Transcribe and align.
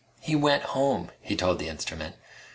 "He 0.19 0.35
went 0.35 0.63
home," 0.63 1.11
he 1.21 1.35
told 1.35 1.59
the 1.59 1.67
instrument. 1.69 2.15